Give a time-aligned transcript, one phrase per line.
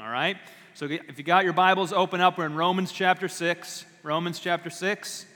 [0.00, 0.36] All right?
[0.74, 2.38] So if you got your Bibles, open up.
[2.38, 3.84] We're in Romans chapter 6.
[4.04, 5.26] Romans chapter 6.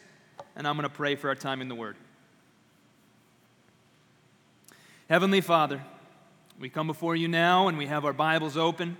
[0.54, 1.96] And I'm going to pray for our time in the Word.
[5.08, 5.82] Heavenly Father,
[6.60, 8.96] we come before you now and we have our Bibles open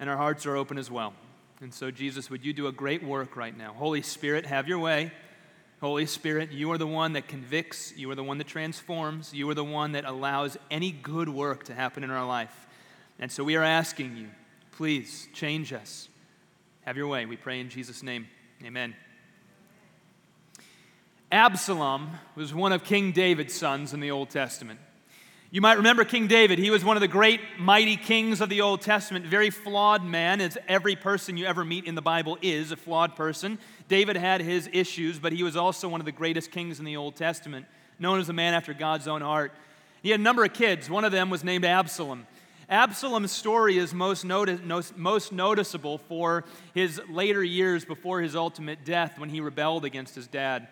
[0.00, 1.14] and our hearts are open as well.
[1.60, 3.72] And so, Jesus, would you do a great work right now?
[3.72, 5.12] Holy Spirit, have your way.
[5.80, 9.48] Holy Spirit, you are the one that convicts, you are the one that transforms, you
[9.50, 12.66] are the one that allows any good work to happen in our life.
[13.18, 14.28] And so we are asking you,
[14.76, 16.08] please change us.
[16.82, 17.24] Have your way.
[17.24, 18.28] We pray in Jesus' name.
[18.62, 18.94] Amen.
[21.32, 24.78] Absalom was one of King David's sons in the Old Testament.
[25.50, 26.58] You might remember King David.
[26.58, 30.42] He was one of the great, mighty kings of the Old Testament, very flawed man,
[30.42, 33.58] as every person you ever meet in the Bible is a flawed person.
[33.88, 36.98] David had his issues, but he was also one of the greatest kings in the
[36.98, 37.64] Old Testament,
[37.98, 39.52] known as a man after God's own heart.
[40.02, 40.90] He had a number of kids.
[40.90, 42.26] One of them was named Absalom.
[42.68, 46.44] Absalom's story is most, notice, most noticeable for
[46.74, 50.66] his later years before his ultimate death when he rebelled against his dad.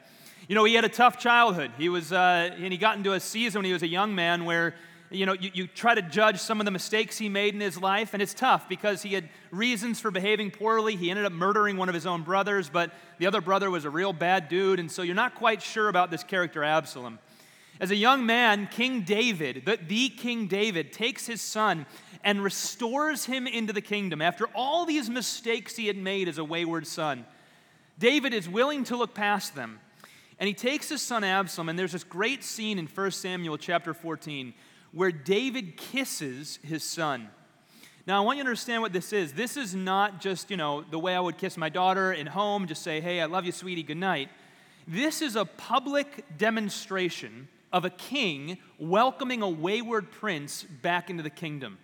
[0.49, 1.71] You know, he had a tough childhood.
[1.79, 4.45] He was, uh, and he got into a season when he was a young man
[4.45, 4.75] where,
[5.11, 7.81] you know, you, you try to judge some of the mistakes he made in his
[7.81, 10.97] life, and it's tough because he had reasons for behaving poorly.
[10.97, 13.91] He ended up murdering one of his own brothers, but the other brother was a
[13.91, 17.21] real bad dude, and so you're not quite sure about this character, Absalom.
[17.85, 21.85] As a young man, King David, the, the King David, takes his son
[22.23, 26.45] and restores him into the kingdom after all these mistakes he had made as a
[26.45, 27.27] wayward son.
[27.99, 29.81] David is willing to look past them
[30.39, 33.93] and he takes his son Absalom, and there's this great scene in 1 Samuel chapter
[33.93, 34.55] 14
[34.93, 37.29] where David kisses his son.
[38.07, 39.35] Now, I want you to understand what this is.
[39.35, 42.67] This is not just, you know, the way I would kiss my daughter in home,
[42.67, 44.31] just say, hey, I love you, sweetie, good night.
[44.89, 51.29] This is a public demonstration of a king welcoming a wayward prince back into the
[51.29, 51.77] kingdom.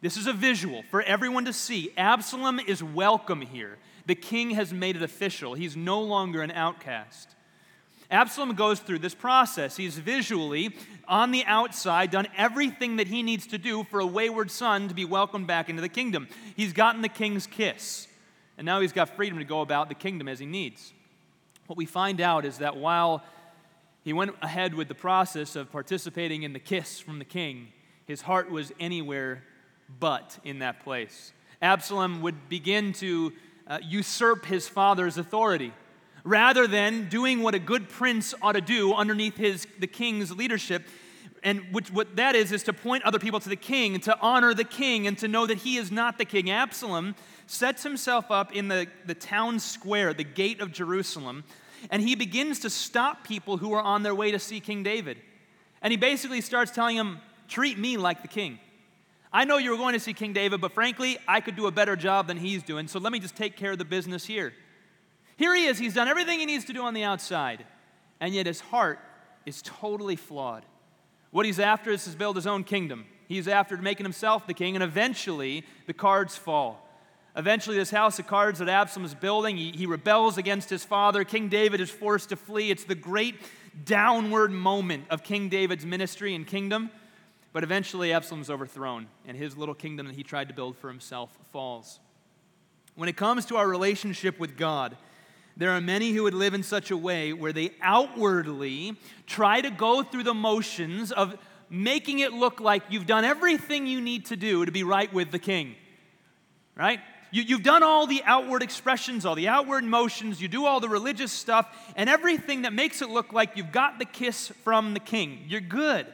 [0.00, 1.92] This is a visual for everyone to see.
[1.98, 3.76] Absalom is welcome here.
[4.06, 5.54] The king has made it official.
[5.54, 7.28] He's no longer an outcast.
[8.08, 9.76] Absalom goes through this process.
[9.76, 10.76] He's visually,
[11.08, 14.94] on the outside, done everything that he needs to do for a wayward son to
[14.94, 16.28] be welcomed back into the kingdom.
[16.54, 18.06] He's gotten the king's kiss,
[18.56, 20.92] and now he's got freedom to go about the kingdom as he needs.
[21.66, 23.24] What we find out is that while
[24.02, 27.68] he went ahead with the process of participating in the kiss from the king,
[28.06, 29.44] his heart was anywhere
[29.98, 31.32] but in that place.
[31.62, 33.32] Absalom would begin to
[33.66, 35.72] uh, usurp his father's authority
[36.24, 40.86] rather than doing what a good prince ought to do underneath his, the king's leadership.
[41.42, 44.52] And which, what that is, is to point other people to the king to honor
[44.52, 46.50] the king and to know that he is not the king.
[46.50, 47.14] Absalom
[47.46, 51.44] sets himself up in the, the town square, the gate of Jerusalem,
[51.90, 55.18] and he begins to stop people who are on their way to see King David.
[55.82, 58.60] And he basically starts telling them, Treat me like the king.
[59.32, 61.72] I know you were going to see King David, but frankly, I could do a
[61.72, 64.52] better job than he's doing, so let me just take care of the business here.
[65.36, 67.64] Here he is, he's done everything he needs to do on the outside,
[68.20, 68.98] and yet his heart
[69.46, 70.64] is totally flawed.
[71.30, 73.06] What he's after is to build his own kingdom.
[73.28, 76.86] He's after making himself the king, and eventually the cards fall.
[77.36, 81.22] Eventually, this house of cards that Absalom is building, he, he rebels against his father.
[81.22, 82.70] King David is forced to flee.
[82.70, 83.36] It's the great
[83.84, 86.90] downward moment of King David's ministry and kingdom.
[87.52, 91.30] But eventually, Absalom's overthrown, and his little kingdom that he tried to build for himself
[91.52, 92.00] falls.
[92.94, 94.96] When it comes to our relationship with God,
[95.56, 99.70] there are many who would live in such a way where they outwardly try to
[99.70, 101.36] go through the motions of
[101.68, 105.30] making it look like you've done everything you need to do to be right with
[105.30, 105.74] the king.
[106.76, 107.00] Right?
[107.32, 110.88] You, have done all the outward expressions, all the outward motions, you do all the
[110.88, 115.00] religious stuff, and everything that makes it look like you've got the kiss from the
[115.00, 115.44] king.
[115.46, 116.06] You're good.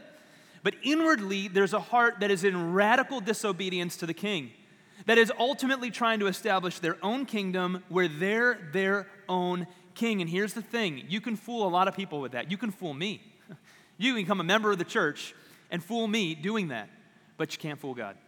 [0.63, 4.51] But inwardly, there's a heart that is in radical disobedience to the king
[5.07, 10.21] that is ultimately trying to establish their own kingdom where they're their own king.
[10.21, 12.51] And here's the thing you can fool a lot of people with that.
[12.51, 13.23] You can fool me.
[13.99, 15.35] You can become a member of the church
[15.71, 16.91] and fool me doing that,
[17.39, 18.19] but you can't fool God.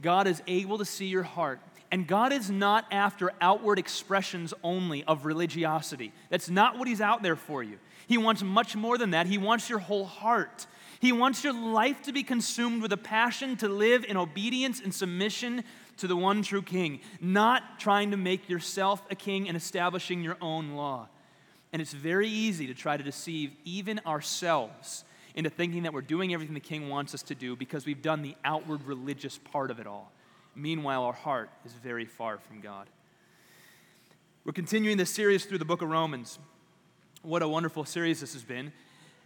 [0.00, 1.60] God is able to see your heart.
[1.94, 6.12] And God is not after outward expressions only of religiosity.
[6.28, 7.78] That's not what He's out there for you.
[8.08, 9.28] He wants much more than that.
[9.28, 10.66] He wants your whole heart.
[10.98, 14.92] He wants your life to be consumed with a passion to live in obedience and
[14.92, 15.62] submission
[15.98, 20.36] to the one true king, not trying to make yourself a king and establishing your
[20.40, 21.06] own law.
[21.72, 25.04] And it's very easy to try to deceive even ourselves
[25.36, 28.22] into thinking that we're doing everything the king wants us to do because we've done
[28.22, 30.10] the outward religious part of it all.
[30.56, 32.88] Meanwhile, our heart is very far from God.
[34.44, 36.38] We're continuing this series through the book of Romans.
[37.22, 38.72] What a wonderful series this has been.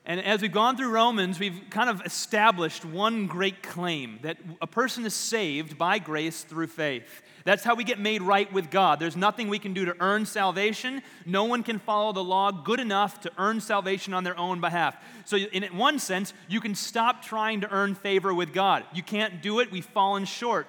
[0.06, 4.66] And as we've gone through Romans, we've kind of established one great claim that a
[4.66, 7.22] person is saved by grace through faith.
[7.44, 9.00] That's how we get made right with God.
[9.00, 11.02] There's nothing we can do to earn salvation.
[11.26, 14.96] No one can follow the law good enough to earn salvation on their own behalf.
[15.26, 18.84] So, in one sense, you can stop trying to earn favor with God.
[18.94, 20.68] You can't do it, we've fallen short.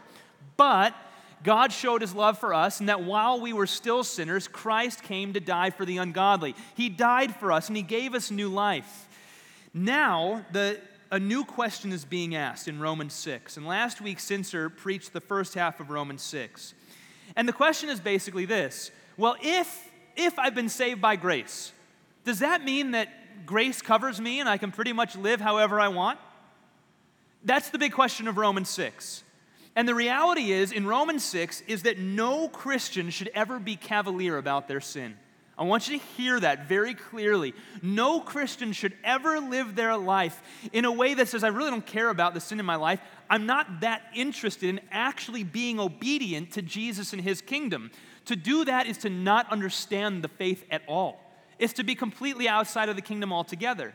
[0.59, 0.93] But
[1.41, 5.31] God showed his love for us, and that while we were still sinners, Christ came
[5.31, 6.53] to die for the ungodly.
[6.75, 9.07] He died for us, and he gave us new life.
[9.73, 13.55] Now, the, a new question is being asked in Romans 6.
[13.55, 16.73] And last week, Sincer preached the first half of Romans 6.
[17.37, 21.71] And the question is basically this Well, if, if I've been saved by grace,
[22.25, 25.87] does that mean that grace covers me and I can pretty much live however I
[25.87, 26.19] want?
[27.45, 29.23] That's the big question of Romans 6.
[29.79, 34.37] And the reality is, in Romans 6, is that no Christian should ever be cavalier
[34.37, 35.15] about their sin.
[35.57, 37.53] I want you to hear that very clearly.
[37.81, 40.41] No Christian should ever live their life
[40.73, 42.99] in a way that says, I really don't care about the sin in my life.
[43.29, 47.89] I'm not that interested in actually being obedient to Jesus and his kingdom.
[48.25, 51.21] To do that is to not understand the faith at all,
[51.57, 53.93] it's to be completely outside of the kingdom altogether.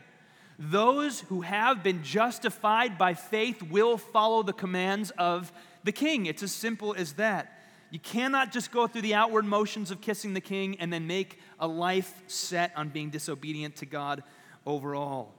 [0.57, 5.51] Those who have been justified by faith will follow the commands of
[5.85, 6.25] the king.
[6.25, 7.51] It's as simple as that.
[7.91, 11.39] You cannot just go through the outward motions of kissing the king and then make
[11.59, 14.23] a life set on being disobedient to God
[14.65, 15.31] overall.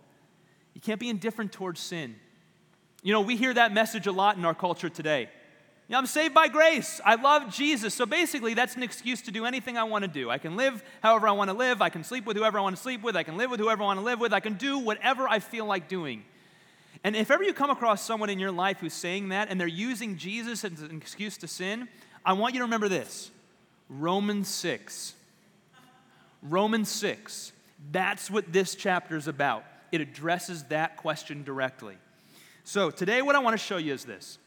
[0.73, 2.17] You can't be indifferent towards sin.
[3.03, 5.29] You know, we hear that message a lot in our culture today.
[5.89, 7.01] You know, I'm saved by grace.
[7.05, 7.95] I love Jesus.
[7.95, 10.31] So basically, that's an excuse to do anything I want to do.
[10.31, 11.83] I can live however I want to live.
[11.83, 13.17] I can sleep with whoever I want to sleep with.
[13.17, 14.33] I can live with whoever I want to live with.
[14.33, 16.25] I can do whatever I feel like doing.
[17.05, 19.67] And if ever you come across someone in your life who's saying that and they're
[19.67, 21.89] using Jesus as an excuse to sin,
[22.25, 23.31] I want you to remember this
[23.89, 25.15] Romans 6.
[26.43, 27.53] Romans 6.
[27.91, 29.65] That's what this chapter is about.
[29.93, 31.97] It addresses that question directly.
[32.65, 34.39] So, today, what I want to show you is this.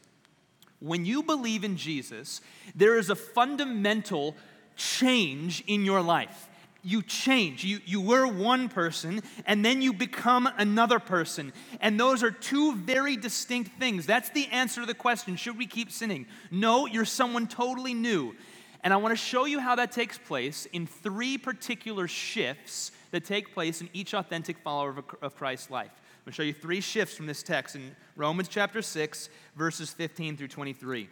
[0.80, 2.40] When you believe in Jesus,
[2.74, 4.36] there is a fundamental
[4.76, 6.48] change in your life
[6.82, 7.64] you change.
[7.64, 11.52] You, you were one person, and then you become another person.
[11.80, 14.06] And those are two very distinct things.
[14.06, 16.26] That's the answer to the question should we keep sinning?
[16.50, 18.34] No, you're someone totally new.
[18.82, 23.24] And I want to show you how that takes place in three particular shifts that
[23.24, 25.90] take place in each authentic follower of, of Christ's life.
[25.92, 29.90] I'm going to show you three shifts from this text in Romans chapter 6, verses
[29.90, 31.08] 15 through 23.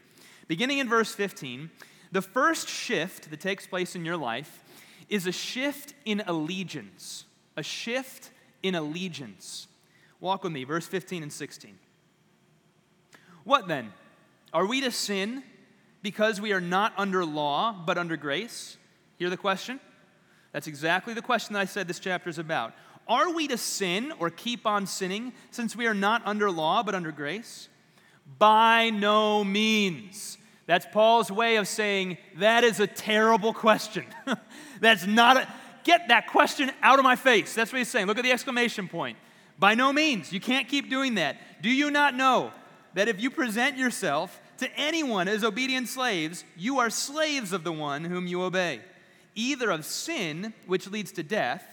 [0.46, 1.70] Beginning in verse 15,
[2.10, 4.64] the first shift that takes place in your life
[5.08, 7.24] is a shift in allegiance.
[7.56, 8.30] A shift
[8.62, 9.66] in allegiance.
[10.20, 11.78] Walk with me, verse 15 and 16.
[13.44, 13.92] What then?
[14.52, 15.42] Are we to sin
[16.02, 18.76] because we are not under law, but under grace?
[19.18, 19.80] Hear the question?
[20.52, 22.72] That's exactly the question that I said this chapter is about.
[23.06, 26.94] Are we to sin or keep on sinning since we are not under law, but
[26.94, 27.68] under grace?
[28.38, 30.37] By no means.
[30.68, 34.04] That's Paul's way of saying that is a terrible question.
[34.80, 35.48] That's not a,
[35.82, 37.54] get that question out of my face.
[37.54, 38.06] That's what he's saying.
[38.06, 39.16] Look at the exclamation point.
[39.58, 41.62] By no means, you can't keep doing that.
[41.62, 42.52] Do you not know
[42.92, 47.72] that if you present yourself to anyone as obedient slaves, you are slaves of the
[47.72, 48.80] one whom you obey,
[49.34, 51.64] either of sin, which leads to death,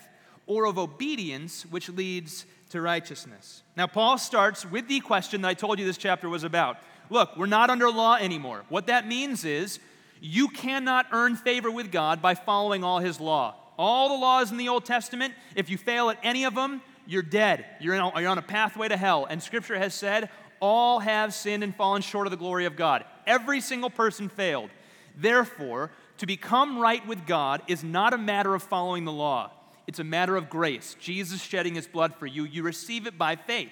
[0.48, 3.62] or of obedience, which leads to righteousness?
[3.76, 6.78] Now, Paul starts with the question that I told you this chapter was about
[7.10, 8.64] look, we're not under law anymore.
[8.70, 9.80] What that means is
[10.22, 13.56] you cannot earn favor with God by following all his law.
[13.78, 17.22] All the laws in the Old Testament, if you fail at any of them, you're
[17.22, 17.66] dead.
[17.80, 19.28] You're, a, you're on a pathway to hell.
[19.30, 23.06] And Scripture has said, all have sinned and fallen short of the glory of God.
[23.28, 24.70] Every single person failed.
[25.16, 29.52] Therefore, to become right with God is not a matter of following the law,
[29.88, 30.96] it's a matter of grace.
[31.00, 33.70] Jesus shedding his blood for you, you receive it by faith.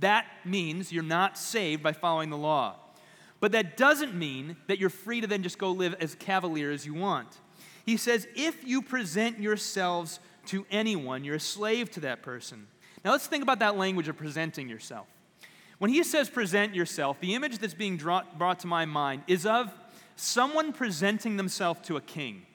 [0.00, 2.76] That means you're not saved by following the law.
[3.40, 6.86] But that doesn't mean that you're free to then just go live as cavalier as
[6.86, 7.28] you want.
[7.84, 12.66] He says, if you present yourselves to anyone, you're a slave to that person.
[13.04, 15.06] Now let's think about that language of presenting yourself.
[15.78, 19.74] When he says present yourself, the image that's being brought to my mind is of
[20.16, 22.46] someone presenting themselves to a king.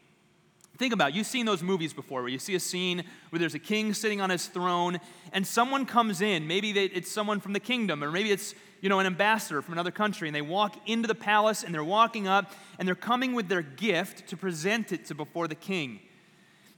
[0.79, 1.15] Think about it.
[1.15, 4.21] You've seen those movies before where you see a scene where there's a king sitting
[4.21, 4.97] on his throne
[5.33, 6.47] and someone comes in.
[6.47, 9.73] Maybe they, it's someone from the kingdom, or maybe it's you know, an ambassador from
[9.73, 13.33] another country, and they walk into the palace and they're walking up and they're coming
[13.33, 15.99] with their gift to present it to before the king.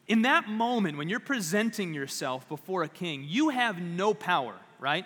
[0.08, 5.06] In that moment, when you're presenting yourself before a king, you have no power, right?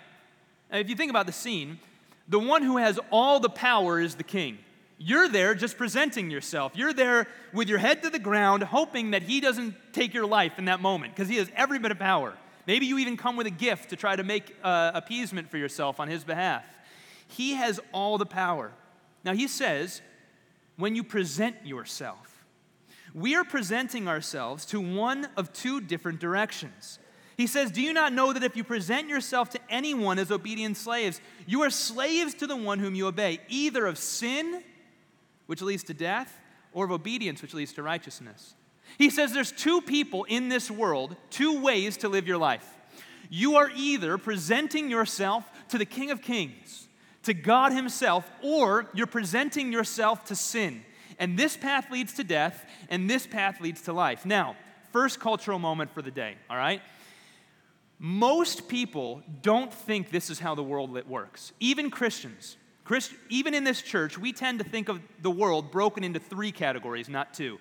[0.72, 1.80] Now, if you think about the scene,
[2.28, 4.56] the one who has all the power is the king.
[4.98, 6.72] You're there just presenting yourself.
[6.74, 10.58] You're there with your head to the ground, hoping that he doesn't take your life
[10.58, 12.34] in that moment because he has every bit of power.
[12.66, 16.00] Maybe you even come with a gift to try to make uh, appeasement for yourself
[16.00, 16.64] on his behalf.
[17.28, 18.72] He has all the power.
[19.22, 20.00] Now, he says,
[20.76, 22.44] when you present yourself,
[23.14, 26.98] we are presenting ourselves to one of two different directions.
[27.36, 30.76] He says, Do you not know that if you present yourself to anyone as obedient
[30.76, 34.62] slaves, you are slaves to the one whom you obey, either of sin,
[35.46, 36.40] which leads to death,
[36.72, 38.54] or of obedience, which leads to righteousness?
[38.98, 42.68] He says there's two people in this world, two ways to live your life.
[43.28, 46.88] You are either presenting yourself to the King of Kings,
[47.24, 50.84] to God Himself, or you're presenting yourself to sin.
[51.18, 54.24] And this path leads to death, and this path leads to life.
[54.24, 54.56] Now,
[54.92, 56.82] first cultural moment for the day, all right?
[57.98, 62.56] Most people don't think this is how the world works, even Christians.
[62.86, 66.52] Christ, even in this church, we tend to think of the world broken into three
[66.52, 67.58] categories, not two.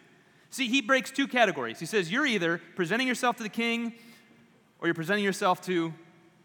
[0.52, 1.80] See, he breaks two categories.
[1.80, 3.94] He says, You're either presenting yourself to the king
[4.80, 5.94] or you're presenting yourself to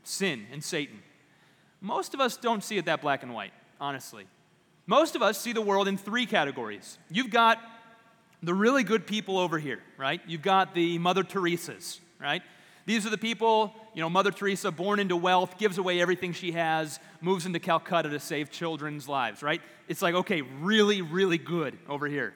[0.03, 1.03] sin and Satan.
[1.83, 4.27] Most of us don't see it that black and white, honestly.
[4.87, 6.99] Most of us see the world in three categories.
[7.11, 7.59] You've got
[8.43, 10.23] the really good people over here, right?
[10.27, 12.43] You've got the Mother Teresa's, right?
[12.91, 16.51] These are the people, you know, Mother Teresa, born into wealth, gives away everything she
[16.51, 19.63] has, moves into Calcutta to save children's lives, right?
[19.87, 22.35] It's like, okay, really, really good over here.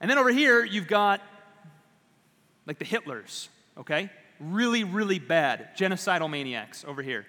[0.00, 1.20] And then over here, you've got
[2.66, 3.46] like the Hitlers,
[3.78, 4.10] okay?
[4.40, 7.24] Really, really bad, genocidal maniacs over here.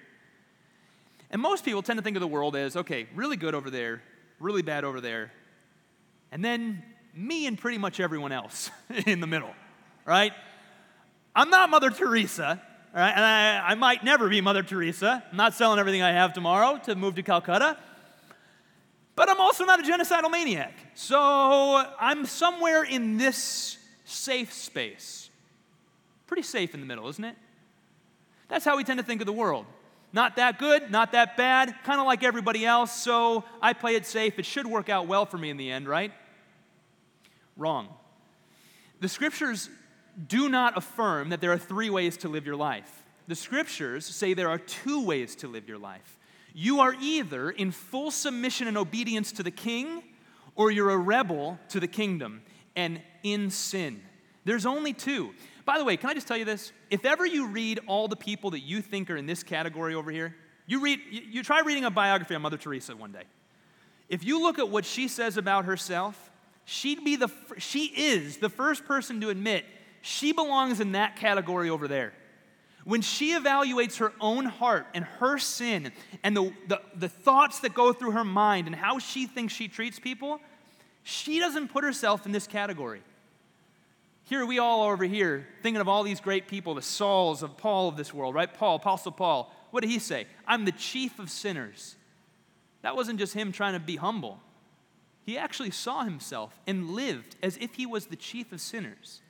[1.30, 4.02] And most people tend to think of the world as, okay, really good over there,
[4.40, 5.30] really bad over there,
[6.32, 6.82] and then
[7.14, 8.72] me and pretty much everyone else
[9.06, 9.54] in the middle,
[10.04, 10.32] right?
[11.34, 12.60] I'm not Mother Teresa,
[12.94, 13.10] right?
[13.10, 15.24] and I, I might never be Mother Teresa.
[15.30, 17.78] I'm not selling everything I have tomorrow to move to Calcutta.
[19.14, 20.74] But I'm also not a genocidal maniac.
[20.94, 25.30] So I'm somewhere in this safe space.
[26.26, 27.36] Pretty safe in the middle, isn't it?
[28.48, 29.66] That's how we tend to think of the world.
[30.14, 34.04] Not that good, not that bad, kind of like everybody else, so I play it
[34.04, 34.38] safe.
[34.38, 36.12] It should work out well for me in the end, right?
[37.56, 37.88] Wrong.
[39.00, 39.70] The scriptures
[40.26, 43.04] do not affirm that there are three ways to live your life.
[43.28, 46.18] The scriptures say there are two ways to live your life.
[46.54, 50.02] You are either in full submission and obedience to the king,
[50.54, 52.42] or you're a rebel to the kingdom
[52.76, 54.02] and in sin.
[54.44, 55.32] There's only two.
[55.64, 56.72] By the way, can I just tell you this?
[56.90, 60.10] If ever you read all the people that you think are in this category over
[60.10, 60.34] here,
[60.66, 63.24] you read you, you try reading a biography on Mother Teresa one day.
[64.08, 66.30] If you look at what she says about herself,
[66.64, 67.28] she'd be the
[67.58, 69.64] she is the first person to admit
[70.02, 72.12] she belongs in that category over there.
[72.84, 75.92] When she evaluates her own heart and her sin
[76.24, 79.68] and the, the, the, thoughts that go through her mind and how she thinks she
[79.68, 80.40] treats people,
[81.04, 83.02] she doesn't put herself in this category.
[84.24, 87.56] Here we all are over here thinking of all these great people, the Sauls of
[87.56, 88.52] Paul of this world, right?
[88.52, 89.52] Paul, Apostle Paul.
[89.70, 90.26] What did he say?
[90.46, 91.94] I'm the chief of sinners.
[92.82, 94.40] That wasn't just him trying to be humble.
[95.24, 99.20] He actually saw himself and lived as if he was the chief of sinners.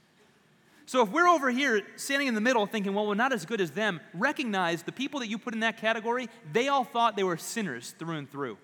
[0.92, 3.62] So if we're over here standing in the middle thinking, well, we're not as good
[3.62, 7.24] as them, recognize the people that you put in that category, they all thought they
[7.24, 8.58] were sinners through and through.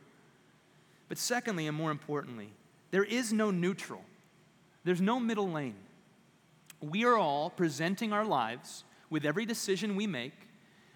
[1.08, 2.50] But secondly, and more importantly,
[2.90, 4.02] there is no neutral,
[4.84, 5.76] there's no middle lane.
[6.82, 10.34] We are all presenting our lives with every decision we make,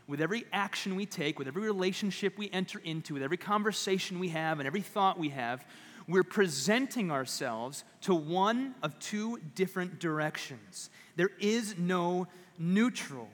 [0.06, 4.28] with every action we take, with every relationship we enter into, with every conversation we
[4.28, 5.64] have, and every thought we have
[6.08, 10.90] we're presenting ourselves to one of two different directions.
[11.16, 12.26] There is no
[12.58, 13.28] neutral.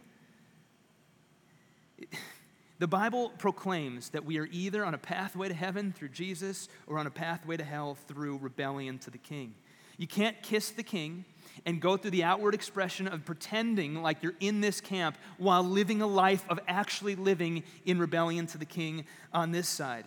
[2.78, 6.98] The Bible proclaims that we are either on a pathway to heaven through Jesus or
[6.98, 9.54] on a pathway to hell through rebellion to the king.
[9.96, 11.24] You can't kiss the king
[11.66, 16.00] and go through the outward expression of pretending like you're in this camp while living
[16.02, 20.04] a life of actually living in rebellion to the king on this side.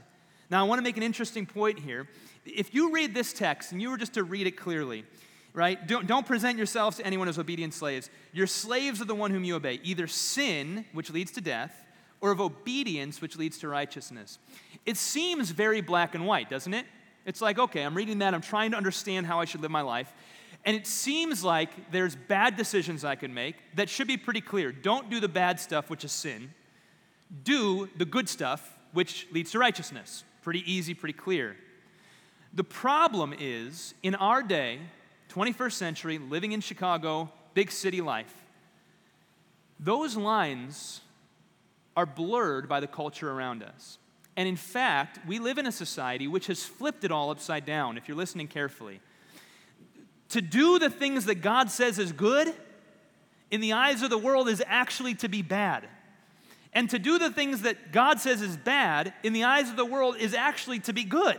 [0.49, 2.07] Now, I want to make an interesting point here.
[2.45, 5.05] If you read this text and you were just to read it clearly,
[5.53, 5.85] right?
[5.87, 8.09] Don't, don't present yourselves to anyone as obedient slaves.
[8.33, 11.85] Your slaves are the one whom you obey, either sin, which leads to death,
[12.21, 14.39] or of obedience, which leads to righteousness.
[14.85, 16.85] It seems very black and white, doesn't it?
[17.25, 19.81] It's like, okay, I'm reading that, I'm trying to understand how I should live my
[19.81, 20.11] life.
[20.63, 24.71] And it seems like there's bad decisions I can make that should be pretty clear.
[24.71, 26.53] Don't do the bad stuff, which is sin.
[27.43, 30.23] Do the good stuff, which leads to righteousness.
[30.43, 31.55] Pretty easy, pretty clear.
[32.53, 34.79] The problem is, in our day,
[35.29, 38.33] 21st century, living in Chicago, big city life,
[39.79, 41.01] those lines
[41.95, 43.97] are blurred by the culture around us.
[44.35, 47.97] And in fact, we live in a society which has flipped it all upside down,
[47.97, 48.99] if you're listening carefully.
[50.29, 52.53] To do the things that God says is good
[53.49, 55.87] in the eyes of the world is actually to be bad.
[56.73, 59.85] And to do the things that God says is bad in the eyes of the
[59.85, 61.37] world is actually to be good.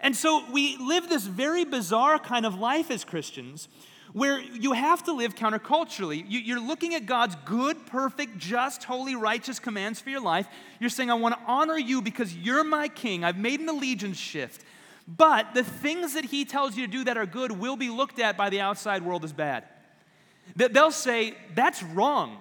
[0.00, 3.68] And so we live this very bizarre kind of life as Christians
[4.12, 6.24] where you have to live counterculturally.
[6.26, 10.46] You're looking at God's good, perfect, just, holy, righteous commands for your life.
[10.80, 13.24] You're saying, I want to honor you because you're my king.
[13.24, 14.64] I've made an allegiance shift.
[15.06, 18.18] But the things that he tells you to do that are good will be looked
[18.18, 19.64] at by the outside world as bad.
[20.54, 22.38] They'll say, that's wrong.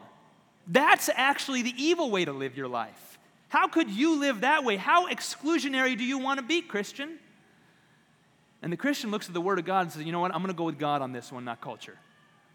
[0.67, 3.19] That's actually the evil way to live your life.
[3.49, 4.77] How could you live that way?
[4.77, 7.19] How exclusionary do you want to be, Christian?
[8.65, 10.33] And the Christian looks at the Word of God and says, you know what?
[10.33, 11.99] I'm going to go with God on this one, not culture.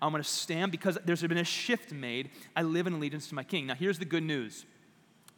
[0.03, 2.31] I'm going to stand because there's been a shift made.
[2.57, 3.69] I live in allegiance to my King.
[3.69, 4.67] Now, here's the good news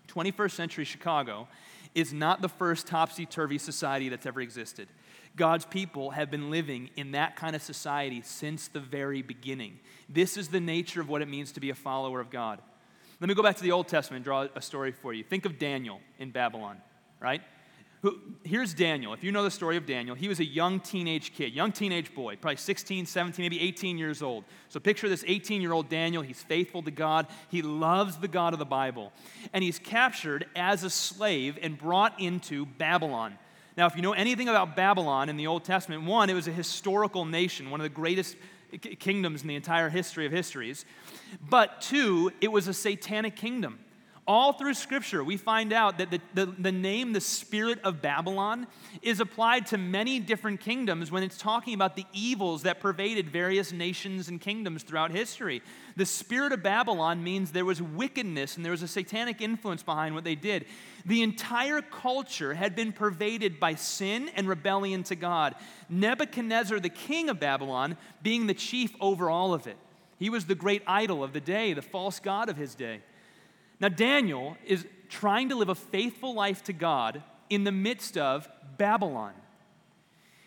[0.08, 1.46] 21st century Chicago
[1.94, 4.88] is not the first topsy turvy society that's ever existed.
[5.36, 9.78] God's people have been living in that kind of society since the very beginning.
[10.08, 12.62] This is the nature of what it means to be a follower of God.
[13.20, 15.22] Let me go back to the Old Testament and draw a story for you.
[15.22, 16.78] Think of Daniel in Babylon,
[17.20, 17.42] right?
[18.42, 19.12] Here's Daniel.
[19.12, 22.12] If you know the story of Daniel, he was a young teenage kid, young teenage
[22.12, 24.42] boy, probably 16, 17, maybe 18 years old.
[24.70, 26.20] So picture this 18 year old Daniel.
[26.20, 29.12] He's faithful to God, he loves the God of the Bible.
[29.52, 33.38] And he's captured as a slave and brought into Babylon.
[33.76, 36.52] Now, if you know anything about Babylon in the Old Testament, one, it was a
[36.52, 38.36] historical nation, one of the greatest
[38.98, 40.84] kingdoms in the entire history of histories.
[41.48, 43.78] But two, it was a satanic kingdom.
[44.24, 48.68] All through Scripture, we find out that the, the, the, name, the spirit of Babylon,
[49.02, 53.72] is applied to many different kingdoms when it's talking about the evils that pervaded various
[53.72, 55.60] nations and kingdoms throughout history.
[55.96, 60.14] The spirit of Babylon means there was wickedness and there was a satanic influence behind
[60.14, 60.66] what they did.
[61.04, 65.56] The entire culture had been pervaded by sin and rebellion to God.
[65.88, 69.76] Nebuchadnezzar, the king of Babylon, being the chief over all of it.
[70.20, 73.00] He was the great idol of the day, the false god of his day.
[73.82, 77.20] Now, Daniel is trying to live a faithful life to God
[77.50, 78.48] in the midst of
[78.78, 79.34] Babylon.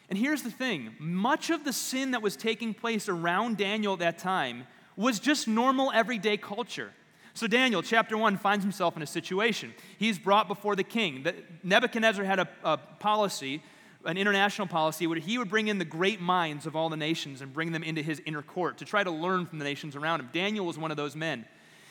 [0.09, 3.99] And here's the thing much of the sin that was taking place around Daniel at
[3.99, 6.93] that time was just normal everyday culture.
[7.33, 9.73] So, Daniel, chapter 1, finds himself in a situation.
[9.97, 11.25] He's brought before the king.
[11.61, 13.61] Nebuchadnezzar had a, a policy,
[14.05, 17.41] an international policy, where he would bring in the great minds of all the nations
[17.41, 20.21] and bring them into his inner court to try to learn from the nations around
[20.21, 20.29] him.
[20.31, 21.45] Daniel was one of those men.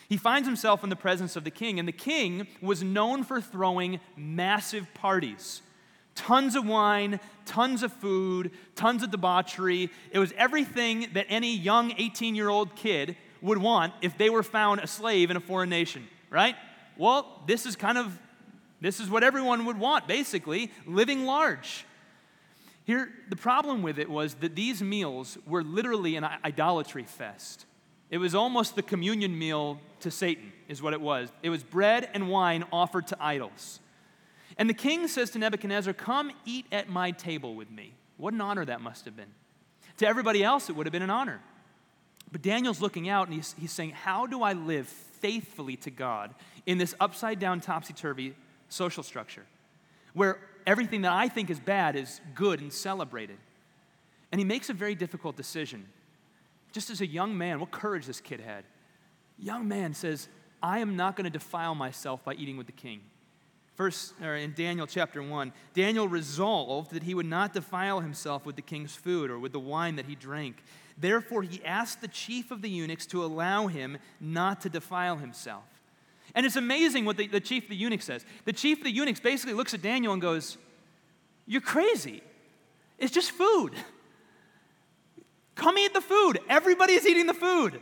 [0.08, 3.40] He finds himself in the presence of the king, and the king was known for
[3.40, 5.62] throwing massive parties.
[6.14, 9.90] Tons of wine, tons of food, tons of debauchery.
[10.12, 14.42] It was everything that any young 18 year old kid would want if they were
[14.42, 16.54] found a slave in a foreign nation, right?
[16.96, 18.18] Well, this is kind of
[18.80, 21.84] this is what everyone would want basically, living large.
[22.84, 27.66] Here the problem with it was that these meals were literally an idolatry fest.
[28.14, 31.30] It was almost the communion meal to Satan, is what it was.
[31.42, 33.80] It was bread and wine offered to idols.
[34.56, 37.92] And the king says to Nebuchadnezzar, Come eat at my table with me.
[38.16, 39.32] What an honor that must have been.
[39.96, 41.40] To everybody else, it would have been an honor.
[42.30, 46.32] But Daniel's looking out and he's, he's saying, How do I live faithfully to God
[46.66, 48.36] in this upside down, topsy turvy
[48.68, 49.42] social structure
[50.12, 53.38] where everything that I think is bad is good and celebrated?
[54.30, 55.86] And he makes a very difficult decision
[56.74, 58.64] just as a young man, what courage this kid had.
[59.38, 60.28] Young man says,
[60.60, 63.00] I am not going to defile myself by eating with the king.
[63.76, 68.56] First, or in Daniel chapter 1, Daniel resolved that he would not defile himself with
[68.56, 70.64] the king's food or with the wine that he drank.
[70.98, 75.64] Therefore, he asked the chief of the eunuchs to allow him not to defile himself.
[76.34, 78.24] And it's amazing what the, the chief of the eunuchs says.
[78.44, 80.58] The chief of the eunuchs basically looks at Daniel and goes,
[81.46, 82.22] You're crazy.
[82.98, 83.74] It's just food.
[85.54, 86.40] Come eat the food.
[86.48, 87.80] Everybody's eating the food.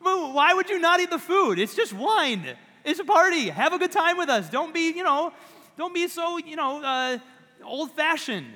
[0.00, 1.58] Why would you not eat the food?
[1.58, 2.56] It's just wine.
[2.84, 3.48] It's a party.
[3.48, 4.50] Have a good time with us.
[4.50, 5.32] Don't be, you know,
[5.78, 7.18] don't be so, you know, uh,
[7.64, 8.52] old fashioned.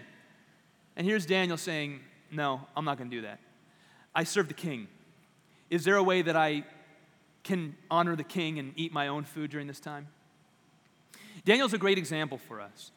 [0.97, 2.01] And here's Daniel saying,
[2.31, 3.41] No, I'm not going to do that.
[4.15, 4.89] I serve the king.
[5.71, 6.65] Is there a way that I
[7.45, 10.09] can honor the king and eat my own food during this time?
[11.45, 12.91] Daniel's a great example for us.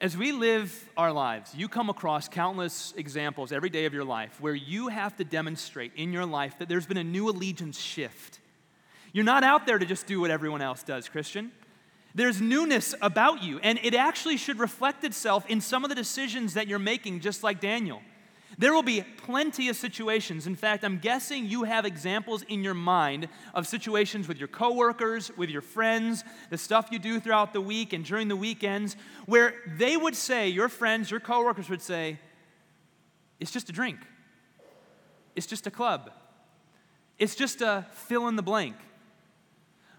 [0.00, 4.40] As we live our lives, you come across countless examples every day of your life
[4.40, 8.40] where you have to demonstrate in your life that there's been a new allegiance shift.
[9.12, 11.52] You're not out there to just do what everyone else does, Christian.
[12.14, 16.54] There's newness about you, and it actually should reflect itself in some of the decisions
[16.54, 18.00] that you're making, just like Daniel.
[18.60, 20.46] There will be plenty of situations.
[20.46, 25.34] In fact, I'm guessing you have examples in your mind of situations with your coworkers,
[25.34, 29.54] with your friends, the stuff you do throughout the week and during the weekends, where
[29.78, 32.18] they would say, your friends, your coworkers would say,
[33.38, 33.98] it's just a drink.
[35.34, 36.10] It's just a club.
[37.18, 38.76] It's just a fill in the blank.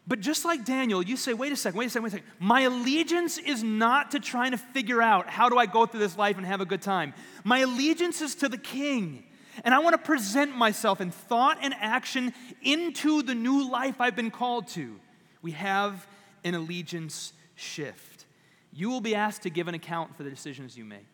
[0.07, 2.27] But just like Daniel, you say, wait a second, wait a second, wait a second.
[2.39, 6.17] My allegiance is not to trying to figure out how do I go through this
[6.17, 7.13] life and have a good time.
[7.43, 9.23] My allegiance is to the king.
[9.63, 12.33] And I want to present myself in thought and action
[12.63, 14.99] into the new life I've been called to.
[15.41, 16.07] We have
[16.43, 18.25] an allegiance shift.
[18.73, 21.05] You will be asked to give an account for the decisions you make.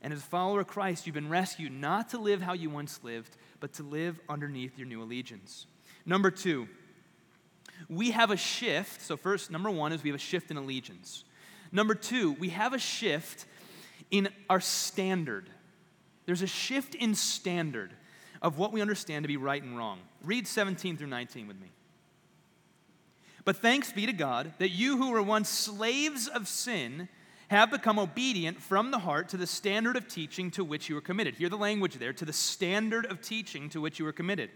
[0.00, 3.00] And as a follower of Christ, you've been rescued not to live how you once
[3.02, 5.66] lived, but to live underneath your new allegiance.
[6.06, 6.68] Number two,
[7.88, 9.00] we have a shift.
[9.00, 11.24] So, first, number one is we have a shift in allegiance.
[11.72, 13.46] Number two, we have a shift
[14.10, 15.50] in our standard.
[16.26, 17.92] There's a shift in standard
[18.40, 19.98] of what we understand to be right and wrong.
[20.22, 21.68] Read 17 through 19 with me.
[23.44, 27.08] But thanks be to God that you who were once slaves of sin
[27.48, 31.00] have become obedient from the heart to the standard of teaching to which you were
[31.00, 31.34] committed.
[31.34, 34.50] Hear the language there to the standard of teaching to which you were committed.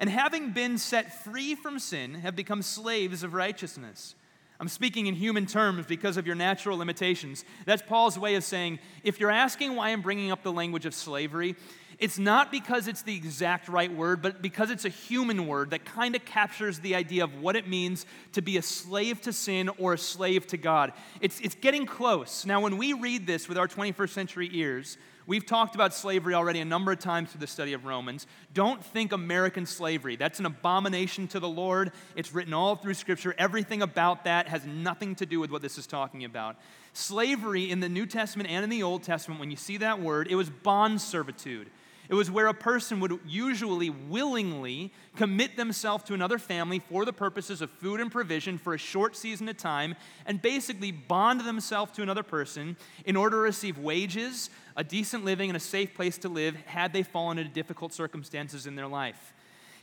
[0.00, 4.14] And having been set free from sin, have become slaves of righteousness.
[4.60, 7.44] I'm speaking in human terms because of your natural limitations.
[7.64, 10.94] That's Paul's way of saying if you're asking why I'm bringing up the language of
[10.94, 11.54] slavery,
[11.98, 15.84] it's not because it's the exact right word, but because it's a human word that
[15.84, 19.68] kind of captures the idea of what it means to be a slave to sin
[19.78, 20.92] or a slave to God.
[21.20, 22.46] It's, it's getting close.
[22.46, 24.96] Now, when we read this with our 21st century ears,
[25.28, 28.26] We've talked about slavery already a number of times through the study of Romans.
[28.54, 30.16] Don't think American slavery.
[30.16, 31.92] That's an abomination to the Lord.
[32.16, 33.34] It's written all through Scripture.
[33.36, 36.56] Everything about that has nothing to do with what this is talking about.
[36.94, 40.28] Slavery in the New Testament and in the Old Testament, when you see that word,
[40.30, 41.68] it was bond servitude.
[42.08, 47.12] It was where a person would usually willingly commit themselves to another family for the
[47.12, 49.94] purposes of food and provision for a short season of time
[50.24, 55.50] and basically bond themselves to another person in order to receive wages, a decent living,
[55.50, 59.34] and a safe place to live had they fallen into difficult circumstances in their life.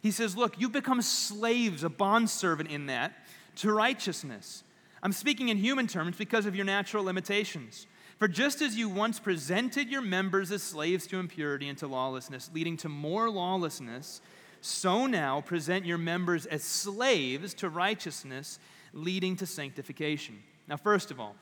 [0.01, 3.13] He says, Look, you've become slaves, a bondservant in that,
[3.57, 4.63] to righteousness.
[5.03, 7.85] I'm speaking in human terms because of your natural limitations.
[8.17, 12.49] For just as you once presented your members as slaves to impurity and to lawlessness,
[12.53, 14.21] leading to more lawlessness,
[14.61, 18.57] so now present your members as slaves to righteousness,
[18.93, 20.41] leading to sanctification.
[20.67, 21.35] Now, first of all,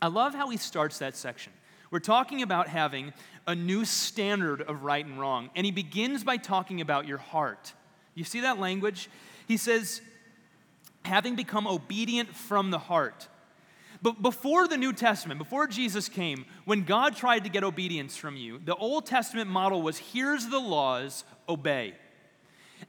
[0.00, 1.52] I love how he starts that section.
[1.90, 3.12] We're talking about having
[3.46, 7.72] a new standard of right and wrong, and he begins by talking about your heart.
[8.14, 9.08] You see that language?
[9.48, 10.02] He says,
[11.04, 13.28] having become obedient from the heart.
[14.02, 18.36] But before the New Testament, before Jesus came, when God tried to get obedience from
[18.36, 21.94] you, the Old Testament model was here's the laws, obey.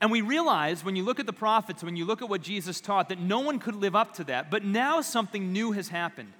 [0.01, 2.81] And we realize when you look at the prophets, when you look at what Jesus
[2.81, 4.51] taught, that no one could live up to that.
[4.51, 6.33] But now something new has happened.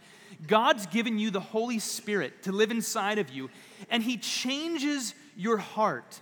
[0.46, 3.50] God's given you the Holy Spirit to live inside of you,
[3.90, 6.20] and He changes your heart.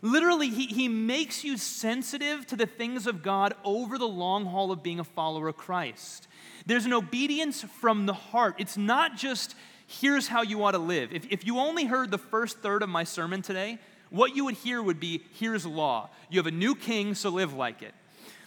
[0.00, 4.70] Literally, he, he makes you sensitive to the things of God over the long haul
[4.70, 6.28] of being a follower of Christ.
[6.66, 8.56] There's an obedience from the heart.
[8.58, 9.54] It's not just,
[9.86, 11.12] here's how you ought to live.
[11.12, 13.78] If, if you only heard the first third of my sermon today,
[14.10, 16.10] what you would hear would be, here's law.
[16.30, 17.94] You have a new king, so live like it.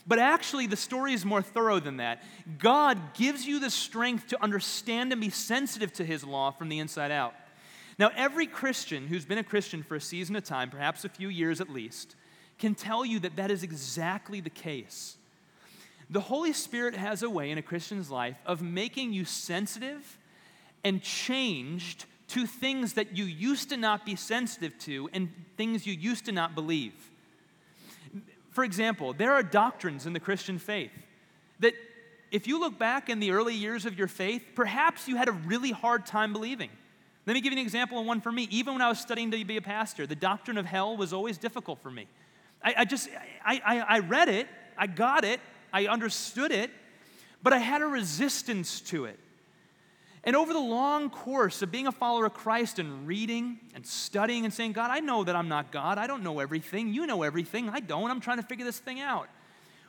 [0.07, 2.23] But actually, the story is more thorough than that.
[2.59, 6.79] God gives you the strength to understand and be sensitive to his law from the
[6.79, 7.35] inside out.
[7.99, 11.27] Now, every Christian who's been a Christian for a season of time, perhaps a few
[11.27, 12.15] years at least,
[12.57, 15.16] can tell you that that is exactly the case.
[16.09, 20.17] The Holy Spirit has a way in a Christian's life of making you sensitive
[20.83, 25.93] and changed to things that you used to not be sensitive to and things you
[25.93, 26.93] used to not believe.
[28.51, 30.91] For example, there are doctrines in the Christian faith
[31.59, 31.73] that
[32.31, 35.31] if you look back in the early years of your faith, perhaps you had a
[35.31, 36.69] really hard time believing.
[37.25, 38.47] Let me give you an example of one for me.
[38.49, 41.37] Even when I was studying to be a pastor, the doctrine of hell was always
[41.37, 42.07] difficult for me.
[42.63, 43.09] I, I just,
[43.45, 45.39] I, I, I read it, I got it,
[45.71, 46.71] I understood it,
[47.43, 49.19] but I had a resistance to it.
[50.23, 54.43] And over the long course of being a follower of Christ and reading and studying
[54.43, 55.97] and saying, God, I know that I'm not God.
[55.97, 56.93] I don't know everything.
[56.93, 57.69] You know everything.
[57.69, 58.11] I don't.
[58.11, 59.29] I'm trying to figure this thing out.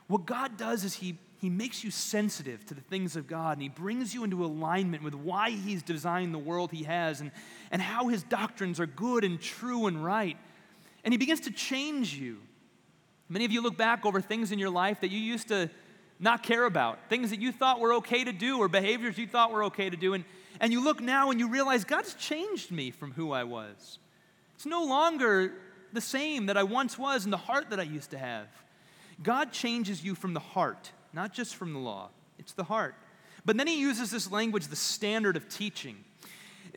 [0.07, 3.63] What God does is He, he makes you sensitive to the things of God and
[3.63, 7.33] He brings you into alignment with why He's designed the world He has and,
[7.73, 10.37] and how His doctrines are good and true and right.
[11.05, 12.39] And He begins to change you.
[13.29, 15.71] Many of you look back over things in your life that you used to
[16.21, 19.53] not care about, things that you thought were okay to do or behaviors you thought
[19.53, 20.15] were okay to do.
[20.15, 20.25] And,
[20.61, 23.99] and you look now and you realize God's changed me from who I was.
[24.55, 25.53] It's no longer
[25.93, 28.49] the same that I once was in the heart that I used to have.
[29.23, 32.95] God changes you from the heart, not just from the law, it's the heart.
[33.45, 36.05] But then he uses this language, the standard of teaching.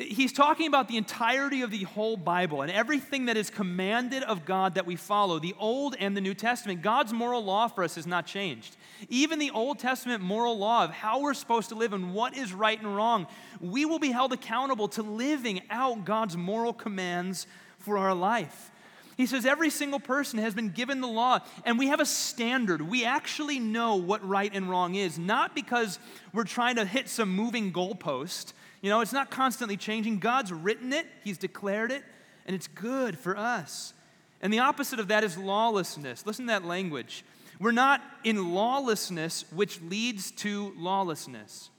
[0.02, 4.46] He's talking about the entirety of the whole Bible and everything that is commanded of
[4.46, 6.82] God that we follow, the Old and the New Testament.
[6.82, 8.78] God's moral law for us has not changed.
[9.10, 12.54] Even the Old Testament moral law of how we're supposed to live and what is
[12.54, 13.28] right and wrong,
[13.60, 17.46] we will be held accountable to living out God's moral commands
[17.78, 18.72] for our life.
[19.18, 22.82] He says every single person has been given the law, and we have a standard.
[22.82, 26.00] We actually know what right and wrong is, not because
[26.34, 30.20] we're trying to hit some moving goalpost you know, it's not constantly changing.
[30.20, 32.04] God's written it, He's declared it,
[32.46, 33.94] and it's good for us.
[34.41, 36.26] And the opposite of that is lawlessness.
[36.26, 37.24] Listen to that language.
[37.60, 41.70] We're not in lawlessness, which leads to lawlessness.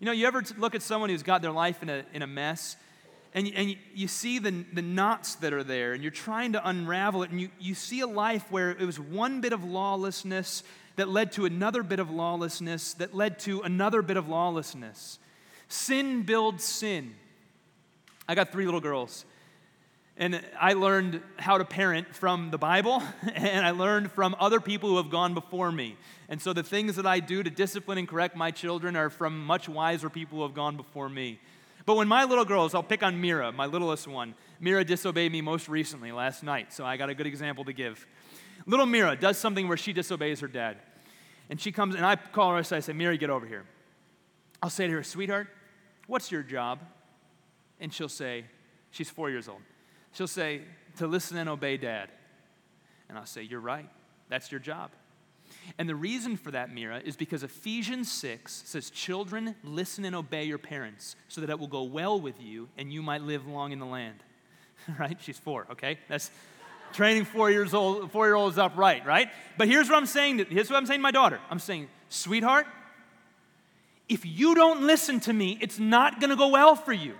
[0.00, 2.26] You know, you ever look at someone who's got their life in a, in a
[2.26, 2.76] mess,
[3.34, 7.22] and, and you see the, the knots that are there, and you're trying to unravel
[7.22, 10.64] it, and you, you see a life where it was one bit of lawlessness
[10.96, 15.20] that led to another bit of lawlessness, that led to another bit of lawlessness.
[15.68, 17.14] Sin builds sin.
[18.26, 19.24] I got three little girls.
[20.20, 23.00] And I learned how to parent from the Bible,
[23.34, 25.96] and I learned from other people who have gone before me.
[26.28, 29.46] And so the things that I do to discipline and correct my children are from
[29.46, 31.38] much wiser people who have gone before me.
[31.86, 34.34] But when my little girls, I'll pick on Mira, my littlest one.
[34.58, 38.04] Mira disobeyed me most recently, last night, so I got a good example to give.
[38.66, 40.78] Little Mira does something where she disobeys her dad.
[41.48, 43.64] And she comes, and I call her, I say, Mira, get over here.
[44.60, 45.46] I'll say to her, sweetheart,
[46.08, 46.80] What's your job?
[47.78, 48.46] And she'll say,
[48.90, 49.60] She's four years old.
[50.12, 50.62] She'll say,
[50.96, 52.08] To listen and obey dad.
[53.08, 53.88] And I'll say, You're right.
[54.28, 54.90] That's your job.
[55.78, 60.44] And the reason for that, Mira, is because Ephesians 6 says, Children, listen and obey
[60.44, 63.72] your parents so that it will go well with you and you might live long
[63.72, 64.22] in the land.
[64.98, 65.16] right?
[65.20, 65.98] She's four, okay?
[66.08, 66.30] That's
[66.92, 69.28] training four years old, four year olds up right, right?
[69.56, 70.38] But here's what I'm saying.
[70.38, 71.40] To, here's what I'm saying to my daughter.
[71.50, 72.66] I'm saying, sweetheart,
[74.08, 77.14] if you don't listen to me, it's not going to go well for you.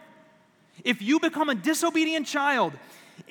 [0.85, 2.73] If you become a disobedient child,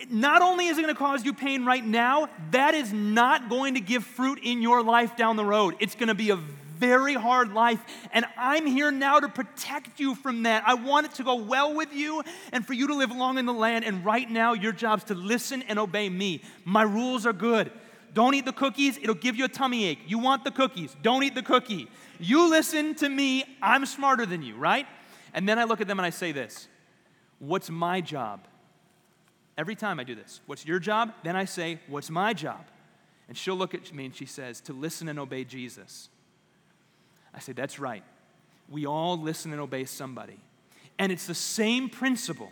[0.09, 3.75] not only is it going to cause you pain right now, that is not going
[3.75, 5.75] to give fruit in your life down the road.
[5.79, 10.13] It's going to be a very hard life, and I'm here now to protect you
[10.13, 10.63] from that.
[10.67, 13.47] I want it to go well with you and for you to live long in
[13.47, 13.83] the land.
[13.83, 16.41] And right now, your job is to listen and obey me.
[16.65, 17.71] My rules are good.
[18.13, 19.99] Don't eat the cookies, it'll give you a tummy ache.
[20.07, 21.87] You want the cookies, don't eat the cookie.
[22.19, 24.87] You listen to me, I'm smarter than you, right?
[25.33, 26.67] And then I look at them and I say this
[27.39, 28.47] What's my job?
[29.57, 31.13] Every time I do this, what's your job?
[31.23, 32.65] Then I say, What's my job?
[33.27, 36.09] And she'll look at me and she says, To listen and obey Jesus.
[37.33, 38.03] I say, That's right.
[38.69, 40.39] We all listen and obey somebody.
[40.99, 42.51] And it's the same principle.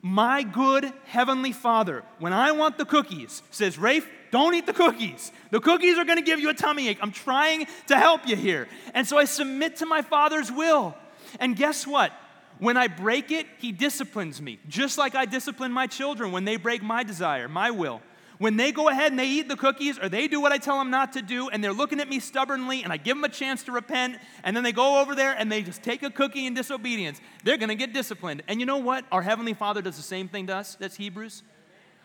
[0.00, 5.30] My good heavenly Father, when I want the cookies, says, Rafe, don't eat the cookies.
[5.50, 6.98] The cookies are going to give you a tummy ache.
[7.00, 8.66] I'm trying to help you here.
[8.94, 10.96] And so I submit to my Father's will.
[11.38, 12.12] And guess what?
[12.58, 16.56] When I break it, He disciplines me, just like I discipline my children when they
[16.56, 18.00] break my desire, my will.
[18.38, 20.78] When they go ahead and they eat the cookies or they do what I tell
[20.78, 23.28] them not to do and they're looking at me stubbornly and I give them a
[23.28, 26.46] chance to repent and then they go over there and they just take a cookie
[26.46, 28.42] in disobedience, they're going to get disciplined.
[28.48, 29.04] And you know what?
[29.12, 30.76] Our Heavenly Father does the same thing to us.
[30.76, 31.42] That's Hebrews.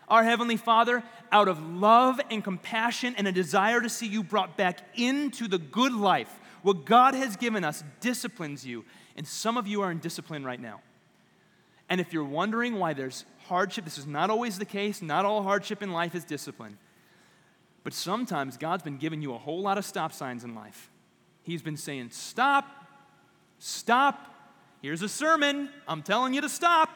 [0.08, 4.56] Our Heavenly Father, out of love and compassion and a desire to see you brought
[4.56, 8.84] back into the good life, what God has given us, disciplines you.
[9.16, 10.80] And some of you are in discipline right now.
[11.88, 15.00] And if you're wondering why there's hardship, this is not always the case.
[15.00, 16.78] Not all hardship in life is discipline.
[17.84, 20.90] But sometimes God's been giving you a whole lot of stop signs in life.
[21.42, 22.66] He's been saying, Stop,
[23.58, 24.34] stop.
[24.82, 25.70] Here's a sermon.
[25.86, 26.90] I'm telling you to stop.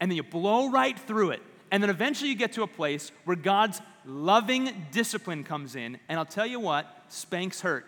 [0.00, 1.42] And then you blow right through it.
[1.76, 5.98] And then eventually you get to a place where God's loving discipline comes in.
[6.08, 7.84] And I'll tell you what, spanks hurt.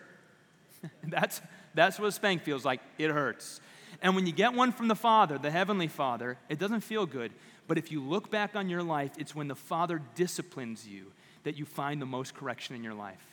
[1.03, 1.41] that's,
[1.73, 2.81] that's what a spank feels like.
[2.99, 3.59] It hurts.
[4.03, 7.31] And when you get one from the Father, the Heavenly Father, it doesn't feel good.
[7.67, 11.57] But if you look back on your life, it's when the Father disciplines you that
[11.57, 13.25] you find the most correction in your life.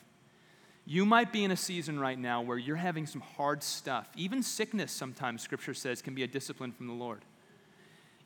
[0.87, 4.09] You might be in a season right now where you're having some hard stuff.
[4.15, 7.21] Even sickness, sometimes, Scripture says, can be a discipline from the Lord.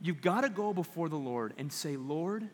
[0.02, 2.50] You've got to go before the Lord and say, Lord,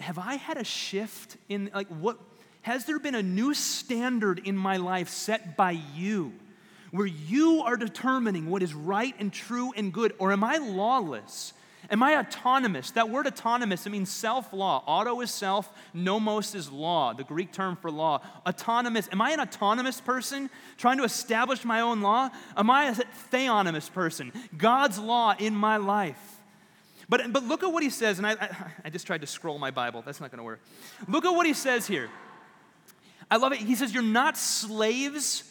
[0.00, 2.18] have I had a shift in, like, what,
[2.62, 6.32] has there been a new standard in my life set by you
[6.90, 10.14] where you are determining what is right and true and good?
[10.18, 11.52] Or am I lawless?
[11.88, 12.90] Am I autonomous?
[12.90, 14.82] That word autonomous, it means self law.
[14.86, 18.22] Auto is self, nomos is law, the Greek term for law.
[18.44, 19.08] Autonomous.
[19.12, 22.30] Am I an autonomous person trying to establish my own law?
[22.56, 24.32] Am I a theonomous person?
[24.58, 26.35] God's law in my life.
[27.08, 28.50] But, but look at what he says, and I, I,
[28.86, 30.02] I just tried to scroll my Bible.
[30.04, 30.60] That's not going to work.
[31.08, 32.08] Look at what he says here.
[33.30, 33.58] I love it.
[33.58, 35.44] He says, You're not slaves,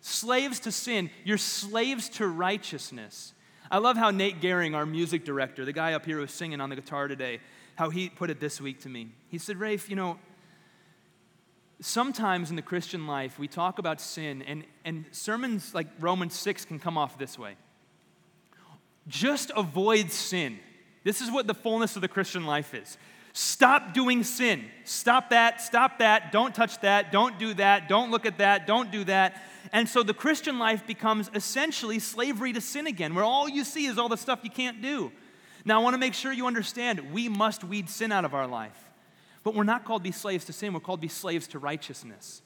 [0.00, 3.32] slaves to sin, you're slaves to righteousness.
[3.72, 6.60] I love how Nate Gehring, our music director, the guy up here who was singing
[6.60, 7.38] on the guitar today,
[7.76, 9.10] how he put it this week to me.
[9.28, 10.18] He said, Rafe, you know,
[11.80, 16.64] sometimes in the Christian life, we talk about sin, and, and sermons like Romans 6
[16.64, 17.56] can come off this way
[19.08, 20.58] just avoid sin.
[21.02, 22.98] This is what the fullness of the Christian life is.
[23.32, 24.64] Stop doing sin.
[24.84, 28.90] Stop that, stop that, don't touch that, don't do that, don't look at that, don't
[28.90, 29.40] do that.
[29.72, 33.86] And so the Christian life becomes essentially slavery to sin again, where all you see
[33.86, 35.12] is all the stuff you can't do.
[35.64, 38.46] Now, I want to make sure you understand we must weed sin out of our
[38.46, 38.88] life.
[39.42, 41.58] But we're not called to be slaves to sin, we're called to be slaves to
[41.58, 42.42] righteousness.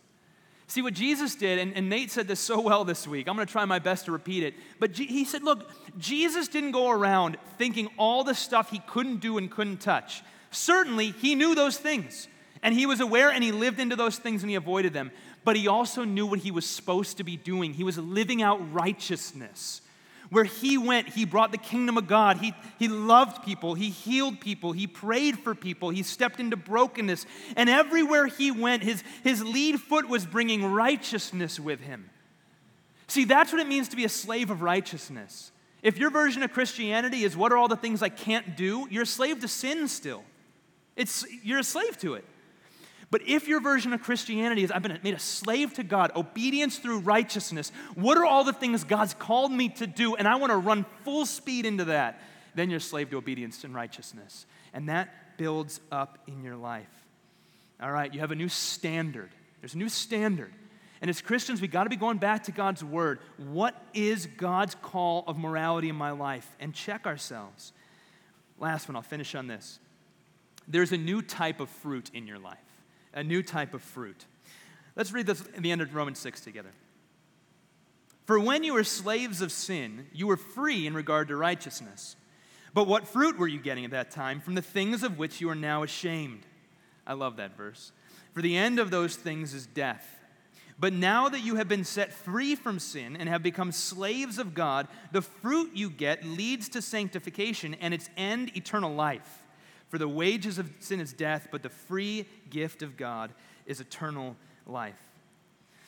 [0.66, 3.28] See what Jesus did, and, and, Nate said this so well this week.
[3.28, 4.54] I'm going to try my best to repeat it.
[4.78, 9.18] But G- he said, Look, Jesus didn't go around thinking all the stuff he couldn't
[9.18, 10.22] do and couldn't touch.
[10.50, 12.28] Certainly, he knew those things,
[12.62, 15.10] and he was aware and he lived into those things and he avoided them.
[15.44, 17.74] But he also knew what he was supposed to be doing.
[17.74, 19.82] He was living out righteousness.
[20.30, 22.38] Where he went, he brought the kingdom of God.
[22.38, 23.74] He, he loved people.
[23.74, 24.72] He healed people.
[24.72, 25.90] He prayed for people.
[25.90, 27.26] He stepped into brokenness.
[27.56, 32.10] And everywhere he went, his, his lead foot was bringing righteousness with him.
[33.06, 35.52] See, that's what it means to be a slave of righteousness.
[35.82, 39.02] If your version of Christianity is what are all the things I can't do, you're
[39.02, 40.24] a slave to sin still.
[40.96, 42.24] It's, you're a slave to it.
[43.14, 46.78] But if your version of Christianity is, I've been made a slave to God, obedience
[46.78, 50.50] through righteousness, what are all the things God's called me to do, and I want
[50.50, 52.20] to run full speed into that,
[52.56, 54.46] then you're a slave to obedience and righteousness.
[54.72, 56.90] And that builds up in your life.
[57.80, 59.30] All right, you have a new standard.
[59.60, 60.52] There's a new standard.
[61.00, 63.20] And as Christians, we got to be going back to God's word.
[63.36, 66.48] What is God's call of morality in my life?
[66.58, 67.72] And check ourselves.
[68.58, 69.78] Last one, I'll finish on this.
[70.66, 72.58] There's a new type of fruit in your life
[73.14, 74.26] a new type of fruit.
[74.96, 76.72] Let's read this at the end of Romans 6 together.
[78.26, 82.16] For when you were slaves of sin, you were free in regard to righteousness.
[82.72, 85.48] But what fruit were you getting at that time from the things of which you
[85.50, 86.46] are now ashamed?
[87.06, 87.92] I love that verse.
[88.32, 90.20] For the end of those things is death.
[90.78, 94.54] But now that you have been set free from sin and have become slaves of
[94.54, 99.43] God, the fruit you get leads to sanctification and its end, eternal life.
[99.94, 103.30] For the wages of sin is death, but the free gift of God
[103.64, 104.34] is eternal
[104.66, 105.00] life.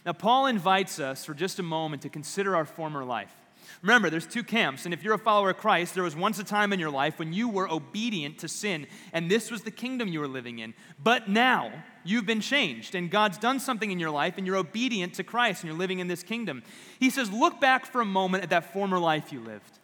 [0.04, 3.34] Now, Paul invites us for just a moment to consider our former life.
[3.82, 6.44] Remember, there's two camps, and if you're a follower of Christ, there was once a
[6.44, 10.06] time in your life when you were obedient to sin, and this was the kingdom
[10.06, 10.74] you were living in.
[11.02, 11.72] But now,
[12.04, 15.64] you've been changed, and God's done something in your life, and you're obedient to Christ,
[15.64, 16.62] and you're living in this kingdom.
[17.00, 19.80] He says, Look back for a moment at that former life you lived.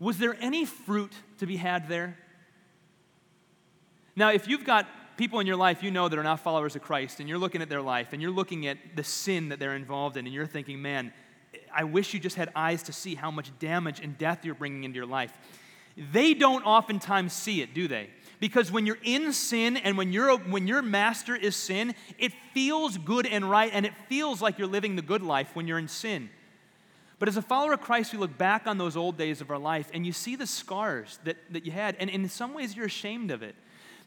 [0.00, 2.16] Was there any fruit to be had there?
[4.18, 6.82] Now, if you've got people in your life you know that are not followers of
[6.82, 9.76] Christ, and you're looking at their life, and you're looking at the sin that they're
[9.76, 11.12] involved in, and you're thinking, man,
[11.72, 14.82] I wish you just had eyes to see how much damage and death you're bringing
[14.82, 15.32] into your life.
[16.12, 18.10] They don't oftentimes see it, do they?
[18.40, 22.98] Because when you're in sin and when, you're, when your master is sin, it feels
[22.98, 25.86] good and right, and it feels like you're living the good life when you're in
[25.86, 26.28] sin.
[27.20, 29.58] But as a follower of Christ, we look back on those old days of our
[29.58, 32.86] life and you see the scars that, that you had, and in some ways you're
[32.86, 33.54] ashamed of it.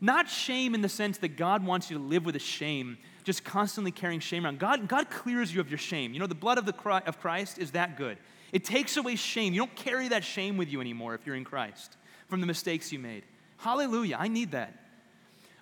[0.03, 3.43] Not shame in the sense that God wants you to live with a shame, just
[3.43, 4.57] constantly carrying shame around.
[4.57, 6.13] God, God clears you of your shame.
[6.13, 6.73] You know, the blood of, the,
[7.05, 8.17] of Christ is that good.
[8.51, 9.53] It takes away shame.
[9.53, 12.91] You don't carry that shame with you anymore if you're in Christ from the mistakes
[12.91, 13.23] you made.
[13.57, 14.73] Hallelujah, I need that.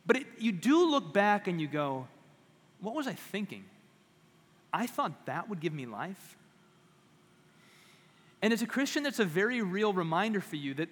[0.06, 2.08] But it, you do look back and you go,
[2.80, 3.66] what was I thinking?
[4.72, 6.38] I thought that would give me life.
[8.42, 10.90] And as a Christian, that's a very real reminder for you that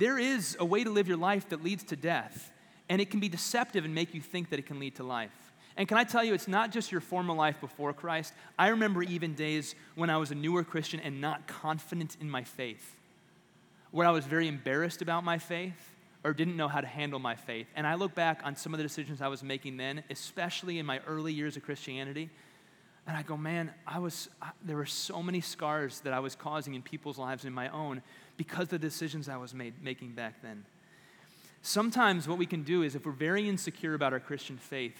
[0.00, 2.50] there is a way to live your life that leads to death,
[2.88, 5.30] and it can be deceptive and make you think that it can lead to life.
[5.76, 8.32] And can I tell you, it's not just your former life before Christ.
[8.58, 12.44] I remember even days when I was a newer Christian and not confident in my
[12.44, 12.96] faith,
[13.90, 17.34] where I was very embarrassed about my faith or didn't know how to handle my
[17.34, 17.66] faith.
[17.76, 20.86] And I look back on some of the decisions I was making then, especially in
[20.86, 22.30] my early years of Christianity,
[23.06, 26.34] and I go, man, I was, I, there were so many scars that I was
[26.34, 28.02] causing in people's lives and in my own
[28.40, 30.64] because of the decisions I was made, making back then.
[31.60, 34.94] Sometimes what we can do is if we're very insecure about our Christian faith,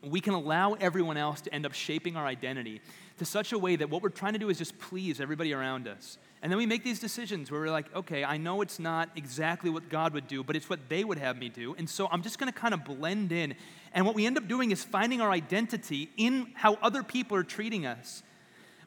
[0.00, 2.80] we can allow everyone else to end up shaping our identity
[3.18, 5.88] to such a way that what we're trying to do is just please everybody around
[5.88, 6.18] us.
[6.40, 9.68] And then we make these decisions where we're like, okay, I know it's not exactly
[9.68, 11.74] what God would do, but it's what they would have me do.
[11.76, 13.56] And so I'm just going to kind of blend in.
[13.92, 17.42] And what we end up doing is finding our identity in how other people are
[17.42, 18.22] treating us.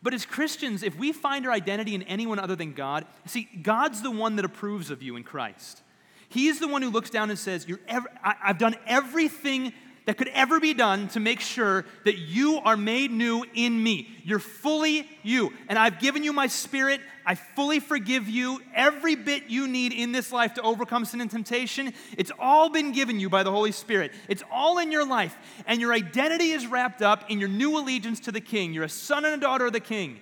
[0.02, 4.02] But as Christians, if we find our identity in anyone other than God, see, God's
[4.02, 5.82] the one that approves of you in Christ.
[6.30, 9.74] He's the one who looks down and says, You're ever, I, I've done everything
[10.06, 14.10] that could ever be done to make sure that you are made new in me.
[14.24, 15.54] You're fully you.
[15.68, 17.02] And I've given you my spirit.
[17.26, 18.62] I fully forgive you.
[18.74, 22.92] Every bit you need in this life to overcome sin and temptation, it's all been
[22.92, 24.12] given you by the Holy Spirit.
[24.28, 25.38] It's all in your life.
[25.68, 28.74] And your identity is wrapped up in your new allegiance to the King.
[28.74, 30.20] You're a son and a daughter of the King.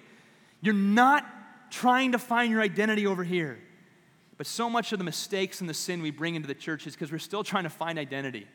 [0.61, 1.25] You're not
[1.69, 3.59] trying to find your identity over here.
[4.37, 6.93] But so much of the mistakes and the sin we bring into the church is
[6.93, 8.47] because we're still trying to find identity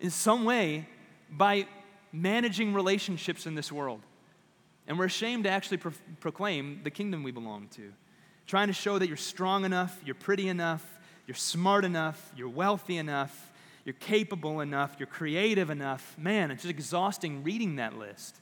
[0.00, 0.86] in some way
[1.30, 1.66] by
[2.12, 4.00] managing relationships in this world.
[4.86, 7.92] And we're ashamed to actually pro- proclaim the kingdom we belong to.
[8.46, 10.84] Trying to show that you're strong enough, you're pretty enough,
[11.26, 13.52] you're smart enough, you're wealthy enough,
[13.84, 16.14] you're capable enough, you're creative enough.
[16.16, 18.36] Man, it's just exhausting reading that list,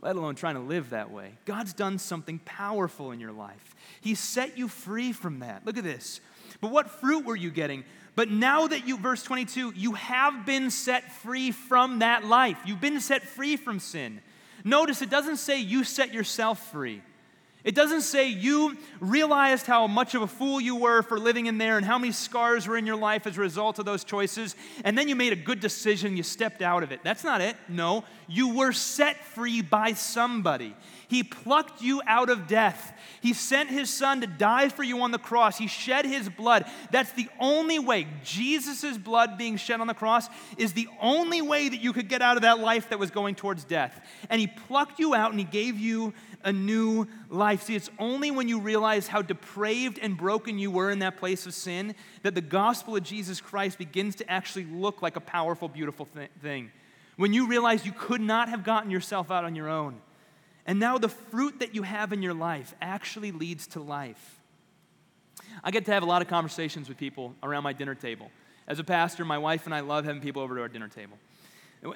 [0.00, 1.32] let alone trying to live that way.
[1.44, 3.74] God's done something powerful in your life.
[4.00, 5.66] He set you free from that.
[5.66, 6.20] Look at this.
[6.60, 7.84] But what fruit were you getting?
[8.18, 12.58] But now that you, verse 22, you have been set free from that life.
[12.64, 14.20] You've been set free from sin.
[14.64, 17.00] Notice it doesn't say you set yourself free.
[17.62, 21.58] It doesn't say you realized how much of a fool you were for living in
[21.58, 24.56] there and how many scars were in your life as a result of those choices,
[24.82, 27.04] and then you made a good decision, you stepped out of it.
[27.04, 27.54] That's not it.
[27.68, 30.74] No, you were set free by somebody.
[31.08, 32.92] He plucked you out of death.
[33.22, 35.56] He sent his son to die for you on the cross.
[35.56, 36.66] He shed his blood.
[36.90, 38.06] That's the only way.
[38.22, 40.28] Jesus' blood being shed on the cross
[40.58, 43.36] is the only way that you could get out of that life that was going
[43.36, 43.98] towards death.
[44.28, 46.12] And he plucked you out and he gave you
[46.44, 47.62] a new life.
[47.62, 51.46] See, it's only when you realize how depraved and broken you were in that place
[51.46, 55.68] of sin that the gospel of Jesus Christ begins to actually look like a powerful,
[55.68, 56.06] beautiful
[56.42, 56.70] thing.
[57.16, 60.02] When you realize you could not have gotten yourself out on your own
[60.68, 64.38] and now the fruit that you have in your life actually leads to life.
[65.64, 68.30] I get to have a lot of conversations with people around my dinner table.
[68.66, 71.16] As a pastor, my wife and I love having people over to our dinner table.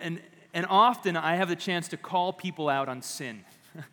[0.00, 0.22] And,
[0.54, 3.44] and often I have the chance to call people out on sin.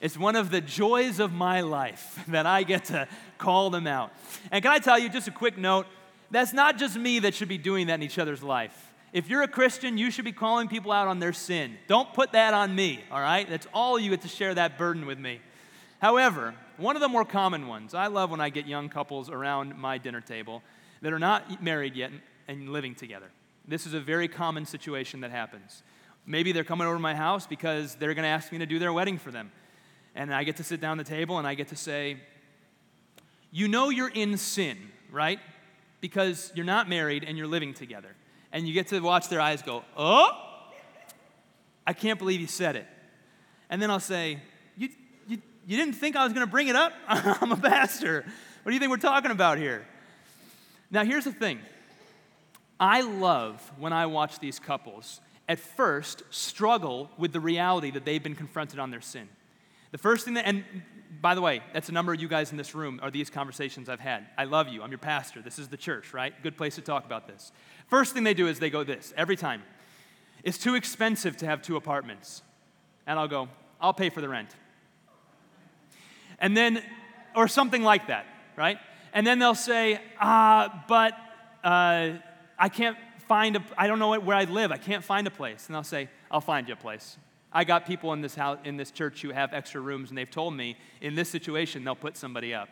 [0.00, 4.12] It's one of the joys of my life that I get to call them out.
[4.52, 5.86] And can I tell you, just a quick note,
[6.30, 8.87] that's not just me that should be doing that in each other's life.
[9.12, 11.78] If you're a Christian, you should be calling people out on their sin.
[11.86, 13.48] Don't put that on me, all right?
[13.48, 15.40] That's all you get to share that burden with me.
[16.00, 19.76] However, one of the more common ones, I love when I get young couples around
[19.76, 20.62] my dinner table
[21.00, 22.10] that are not married yet
[22.46, 23.30] and living together.
[23.66, 25.82] This is a very common situation that happens.
[26.26, 28.78] Maybe they're coming over to my house because they're going to ask me to do
[28.78, 29.50] their wedding for them.
[30.14, 32.18] And I get to sit down at the table and I get to say,
[33.50, 34.76] You know you're in sin,
[35.10, 35.40] right?
[36.00, 38.14] Because you're not married and you're living together
[38.52, 40.30] and you get to watch their eyes go, oh,
[41.86, 42.86] I can't believe you said it.
[43.70, 44.40] And then I'll say,
[44.76, 44.88] you,
[45.26, 46.92] you, you didn't think I was going to bring it up?
[47.08, 48.24] I'm a pastor.
[48.62, 49.86] What do you think we're talking about here?
[50.90, 51.60] Now, here's the thing
[52.80, 58.22] I love when I watch these couples at first struggle with the reality that they've
[58.22, 59.28] been confronted on their sin.
[59.90, 60.64] The first thing that, and
[61.20, 63.88] by the way, that's a number of you guys in this room are these conversations
[63.88, 64.26] I've had.
[64.36, 64.82] I love you.
[64.82, 65.42] I'm your pastor.
[65.42, 66.34] This is the church, right?
[66.42, 67.52] Good place to talk about this.
[67.88, 69.62] First thing they do is they go this every time.
[70.44, 72.42] It's too expensive to have two apartments.
[73.06, 73.48] And I'll go,
[73.80, 74.50] I'll pay for the rent.
[76.38, 76.82] And then,
[77.34, 78.78] or something like that, right?
[79.12, 81.14] And then they'll say, uh, but
[81.64, 82.10] uh,
[82.58, 82.96] I can't
[83.26, 84.72] find a, I don't know where I live.
[84.72, 85.66] I can't find a place.
[85.68, 87.16] And I'll say, I'll find you a place.
[87.52, 90.30] I got people in this house, in this church who have extra rooms, and they've
[90.30, 92.68] told me in this situation they'll put somebody up.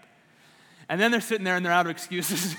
[0.88, 2.54] And then they're sitting there and they're out of excuses.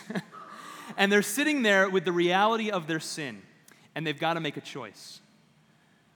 [0.97, 3.41] and they're sitting there with the reality of their sin,
[3.95, 5.21] and they've got to make a choice.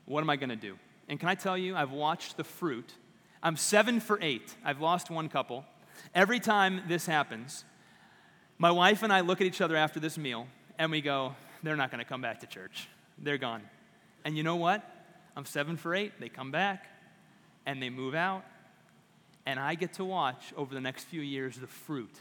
[0.06, 0.78] What am I going to do?
[1.08, 2.92] And can I tell you, I've watched the fruit.
[3.44, 4.56] I'm seven for eight.
[4.64, 5.66] I've lost one couple.
[6.16, 7.64] Every time this happens,
[8.58, 10.48] my wife and I look at each other after this meal,
[10.78, 12.88] and we go, they're not going to come back to church.
[13.18, 13.62] They're gone.
[14.26, 14.84] And you know what?
[15.36, 16.14] I'm seven for eight.
[16.20, 16.88] They come back,
[17.66, 18.44] and they move out.
[19.46, 22.14] And I get to watch over the next few years the fruit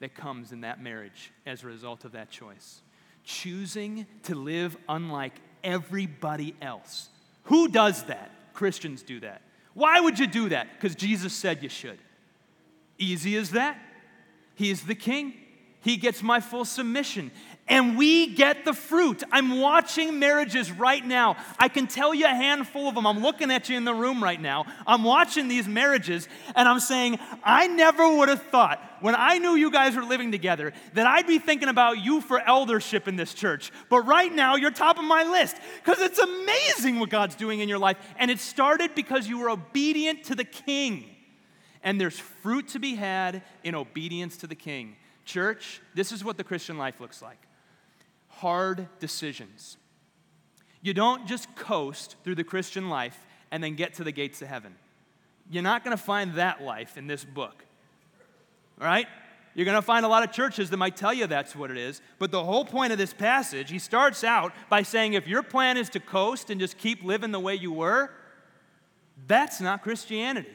[0.00, 2.80] that comes in that marriage as a result of that choice.
[3.24, 7.08] Choosing to live unlike everybody else.
[7.44, 8.30] Who does that?
[8.54, 9.42] Christians do that.
[9.74, 10.68] Why would you do that?
[10.72, 11.98] Because Jesus said you should.
[12.98, 13.78] Easy as that.
[14.54, 15.34] He is the king.
[15.80, 17.30] He gets my full submission
[17.68, 19.22] and we get the fruit.
[19.30, 21.36] I'm watching marriages right now.
[21.58, 23.06] I can tell you a handful of them.
[23.06, 24.66] I'm looking at you in the room right now.
[24.86, 29.54] I'm watching these marriages, and I'm saying, I never would have thought when I knew
[29.54, 33.34] you guys were living together that I'd be thinking about you for eldership in this
[33.34, 33.70] church.
[33.88, 37.68] But right now, you're top of my list because it's amazing what God's doing in
[37.68, 37.98] your life.
[38.18, 41.04] And it started because you were obedient to the king.
[41.82, 44.96] And there's fruit to be had in obedience to the king.
[45.24, 47.38] Church, this is what the Christian life looks like
[48.40, 49.76] hard decisions.
[50.80, 54.48] You don't just coast through the Christian life and then get to the gates of
[54.48, 54.74] heaven.
[55.50, 57.64] You're not going to find that life in this book.
[58.80, 59.06] All right?
[59.54, 61.76] You're going to find a lot of churches that might tell you that's what it
[61.76, 62.00] is.
[62.20, 65.76] But the whole point of this passage, he starts out by saying if your plan
[65.76, 68.10] is to coast and just keep living the way you were,
[69.26, 70.52] that's not Christianity.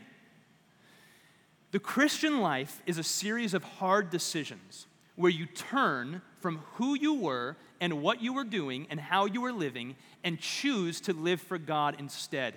[1.72, 7.14] The Christian life is a series of hard decisions where you turn from who you
[7.14, 11.42] were and what you were doing and how you were living and choose to live
[11.42, 12.54] for God instead.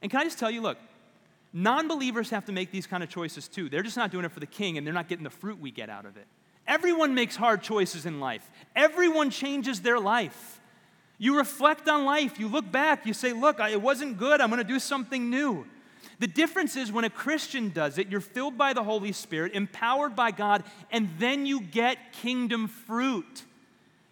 [0.00, 0.78] And can I just tell you, look,
[1.52, 3.68] non believers have to make these kind of choices too.
[3.68, 5.70] They're just not doing it for the king and they're not getting the fruit we
[5.70, 6.26] get out of it.
[6.66, 10.60] Everyone makes hard choices in life, everyone changes their life.
[11.18, 14.64] You reflect on life, you look back, you say, Look, it wasn't good, I'm to
[14.64, 15.66] do something new.
[16.18, 20.16] The difference is when a Christian does it, you're filled by the Holy Spirit, empowered
[20.16, 23.44] by God, and then you get kingdom fruit.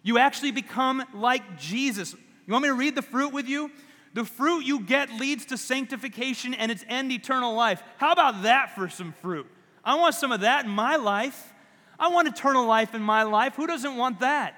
[0.03, 2.13] You actually become like Jesus.
[2.13, 3.71] You want me to read the fruit with you?
[4.13, 7.81] The fruit you get leads to sanctification and its end eternal life.
[7.97, 9.47] How about that for some fruit?
[9.83, 11.53] I want some of that in my life.
[11.99, 13.55] I want eternal life in my life.
[13.55, 14.55] Who doesn't want that?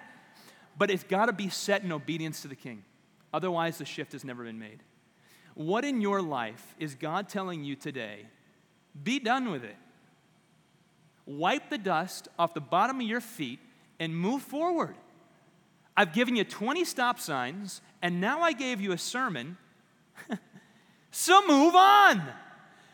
[0.78, 2.84] But it's got to be set in obedience to the king.
[3.34, 4.84] Otherwise, the shift has never been made.
[5.58, 8.28] What in your life is God telling you today?
[9.04, 9.76] Be done with it.
[11.26, 13.60] Wipe the dust off the bottom of your feet
[14.00, 14.96] and move forward.
[15.98, 19.58] I've given you 20 stop signs, and now I gave you a sermon.
[21.12, 22.22] so move on.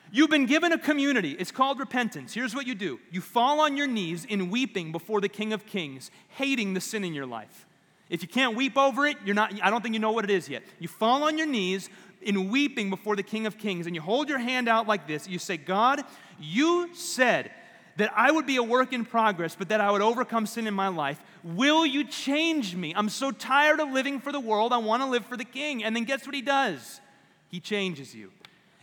[0.10, 1.36] You've been given a community.
[1.38, 2.34] It's called repentance.
[2.34, 5.66] Here's what you do you fall on your knees in weeping before the King of
[5.66, 7.68] Kings, hating the sin in your life.
[8.10, 10.30] If you can't weep over it, you're not, I don't think you know what it
[10.30, 10.64] is yet.
[10.80, 11.90] You fall on your knees,
[12.24, 15.28] in weeping before the King of Kings, and you hold your hand out like this,
[15.28, 16.04] you say, God,
[16.40, 17.52] you said
[17.98, 20.74] that I would be a work in progress, but that I would overcome sin in
[20.74, 21.22] my life.
[21.44, 22.94] Will you change me?
[22.96, 24.74] I'm so tired of living for the world.
[24.74, 25.84] I want to live for the King.
[25.84, 27.02] And then guess what he does?
[27.50, 28.32] He changes you.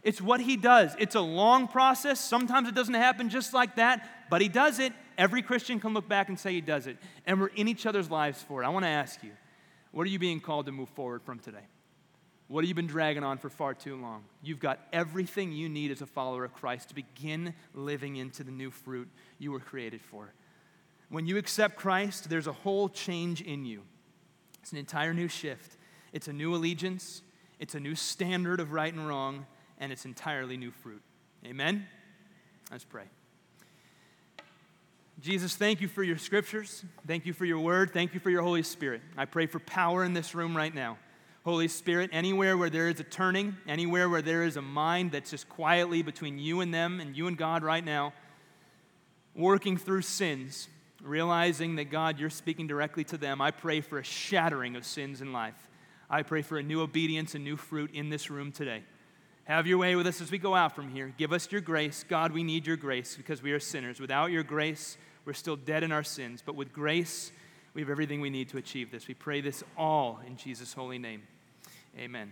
[0.03, 0.95] It's what he does.
[0.99, 2.21] It's a long process.
[2.21, 4.93] Sometimes it doesn't happen just like that, but he does it.
[5.19, 6.97] Every Christian can look back and say he does it.
[7.27, 8.67] And we're in each other's lives for it.
[8.67, 9.33] I want to ask you,
[9.93, 11.67] what are you being called to move forward from today?
[12.51, 14.25] What have you been dragging on for far too long?
[14.43, 18.51] You've got everything you need as a follower of Christ to begin living into the
[18.51, 20.35] new fruit you were created for.
[21.11, 23.83] When you accept Christ, there's a whole change in you.
[24.63, 25.77] It's an entire new shift.
[26.13, 27.23] It's a new allegiance,
[27.61, 29.47] it's a new standard of right and wrong,
[29.79, 31.03] and it's entirely new fruit.
[31.47, 31.87] Amen?
[32.73, 33.05] Let's pray.
[35.21, 36.85] Jesus, thank you for your scriptures.
[37.07, 37.93] Thank you for your word.
[37.93, 39.03] Thank you for your Holy Spirit.
[39.17, 40.99] I pray for power in this room right now.
[41.45, 45.31] Holy Spirit, anywhere where there is a turning, anywhere where there is a mind that's
[45.31, 48.13] just quietly between you and them and you and God right now,
[49.35, 50.69] working through sins,
[51.03, 55.23] realizing that God, you're speaking directly to them, I pray for a shattering of sins
[55.23, 55.69] in life.
[56.11, 58.83] I pray for a new obedience and new fruit in this room today.
[59.45, 61.13] Have your way with us as we go out from here.
[61.17, 62.05] Give us your grace.
[62.07, 63.99] God, we need your grace because we are sinners.
[63.99, 66.43] Without your grace, we're still dead in our sins.
[66.45, 67.33] But with grace,
[67.75, 69.09] we have everything we need to achieve this.
[69.09, 71.23] We pray this all in Jesus' holy name.
[71.99, 72.29] Amen.